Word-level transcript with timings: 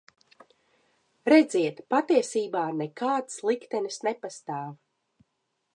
Redziet, 1.29 1.81
patiesībā 1.95 2.65
nekāds 2.81 3.39
liktenis 3.51 4.03
nepastāv. 4.11 4.75